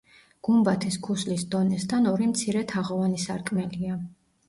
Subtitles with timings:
[0.47, 4.05] გუმბათის ქუსლის დონესთან ორი მცირე თაღოვანი სარკმელია.